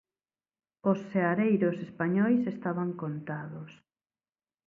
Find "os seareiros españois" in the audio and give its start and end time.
0.91-2.41